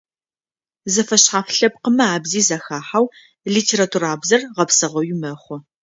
Зэфэшъхьаф 0.93 1.47
лъэпкъымэ 1.57 2.05
абзи 2.15 2.41
зэхахьау 2.47 3.05
литературабзэр 3.53 4.41
гъэпсыгъэуи 4.55 5.13
мэхъу. 5.21 5.57